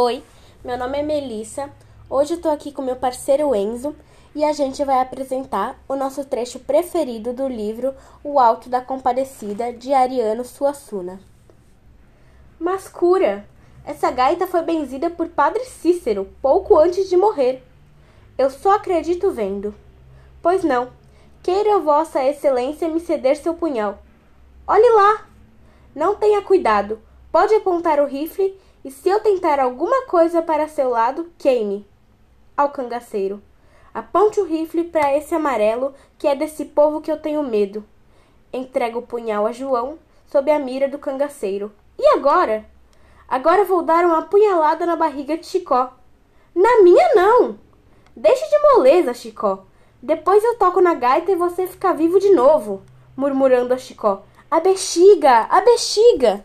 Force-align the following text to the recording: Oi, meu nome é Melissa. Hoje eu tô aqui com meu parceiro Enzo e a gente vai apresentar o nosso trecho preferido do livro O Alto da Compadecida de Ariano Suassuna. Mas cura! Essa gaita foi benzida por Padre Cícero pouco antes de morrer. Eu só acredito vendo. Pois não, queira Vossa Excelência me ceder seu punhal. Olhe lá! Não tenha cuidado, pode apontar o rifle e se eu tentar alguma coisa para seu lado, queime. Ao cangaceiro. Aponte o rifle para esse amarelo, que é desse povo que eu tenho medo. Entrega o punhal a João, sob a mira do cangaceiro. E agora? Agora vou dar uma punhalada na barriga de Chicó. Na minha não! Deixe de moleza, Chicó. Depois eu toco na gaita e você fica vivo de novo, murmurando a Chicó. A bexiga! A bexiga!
Oi, 0.00 0.22
meu 0.64 0.78
nome 0.78 0.96
é 0.96 1.02
Melissa. 1.02 1.68
Hoje 2.08 2.34
eu 2.34 2.40
tô 2.40 2.48
aqui 2.48 2.70
com 2.70 2.80
meu 2.80 2.94
parceiro 2.94 3.52
Enzo 3.52 3.96
e 4.32 4.44
a 4.44 4.52
gente 4.52 4.84
vai 4.84 5.00
apresentar 5.00 5.76
o 5.88 5.96
nosso 5.96 6.24
trecho 6.24 6.60
preferido 6.60 7.32
do 7.32 7.48
livro 7.48 7.92
O 8.22 8.38
Alto 8.38 8.68
da 8.68 8.80
Compadecida 8.80 9.72
de 9.72 9.92
Ariano 9.92 10.44
Suassuna. 10.44 11.18
Mas 12.60 12.86
cura! 12.86 13.44
Essa 13.84 14.08
gaita 14.12 14.46
foi 14.46 14.62
benzida 14.62 15.10
por 15.10 15.30
Padre 15.30 15.64
Cícero 15.64 16.28
pouco 16.40 16.78
antes 16.78 17.08
de 17.08 17.16
morrer. 17.16 17.60
Eu 18.38 18.50
só 18.50 18.76
acredito 18.76 19.32
vendo. 19.32 19.74
Pois 20.40 20.62
não, 20.62 20.92
queira 21.42 21.80
Vossa 21.80 22.22
Excelência 22.22 22.88
me 22.88 23.00
ceder 23.00 23.36
seu 23.36 23.52
punhal. 23.52 23.98
Olhe 24.64 24.90
lá! 24.90 25.26
Não 25.92 26.14
tenha 26.14 26.40
cuidado, 26.40 27.02
pode 27.30 27.54
apontar 27.54 28.00
o 28.00 28.06
rifle 28.06 28.58
e 28.84 28.90
se 28.90 29.08
eu 29.08 29.20
tentar 29.20 29.60
alguma 29.60 30.06
coisa 30.06 30.40
para 30.40 30.68
seu 30.68 30.90
lado, 30.90 31.30
queime. 31.36 31.86
Ao 32.56 32.70
cangaceiro. 32.70 33.42
Aponte 33.92 34.40
o 34.40 34.44
rifle 34.44 34.84
para 34.84 35.16
esse 35.16 35.34
amarelo, 35.34 35.94
que 36.16 36.28
é 36.28 36.34
desse 36.34 36.64
povo 36.66 37.00
que 37.00 37.10
eu 37.10 37.20
tenho 37.20 37.42
medo. 37.42 37.84
Entrega 38.52 38.98
o 38.98 39.02
punhal 39.02 39.46
a 39.46 39.52
João, 39.52 39.98
sob 40.26 40.50
a 40.50 40.58
mira 40.58 40.88
do 40.88 40.98
cangaceiro. 40.98 41.72
E 41.98 42.06
agora? 42.08 42.64
Agora 43.28 43.64
vou 43.64 43.82
dar 43.82 44.04
uma 44.04 44.22
punhalada 44.22 44.86
na 44.86 44.96
barriga 44.96 45.36
de 45.36 45.46
Chicó. 45.46 45.92
Na 46.54 46.82
minha 46.82 47.14
não! 47.14 47.58
Deixe 48.16 48.48
de 48.48 48.58
moleza, 48.72 49.12
Chicó. 49.12 49.64
Depois 50.02 50.42
eu 50.42 50.56
toco 50.56 50.80
na 50.80 50.94
gaita 50.94 51.30
e 51.32 51.36
você 51.36 51.66
fica 51.66 51.92
vivo 51.92 52.18
de 52.18 52.30
novo, 52.30 52.82
murmurando 53.16 53.74
a 53.74 53.78
Chicó. 53.78 54.22
A 54.50 54.60
bexiga! 54.60 55.46
A 55.50 55.60
bexiga! 55.60 56.44